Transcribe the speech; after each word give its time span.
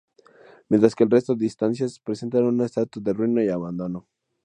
Mientras 0.67 0.95
que 0.95 1.03
el 1.03 1.11
resto 1.11 1.35
de 1.35 1.45
estancias 1.45 1.99
presentan 1.99 2.45
un 2.45 2.59
estrato 2.61 2.99
de 2.99 3.13
ruina 3.13 3.43
y 3.43 3.49
abandono. 3.49 4.07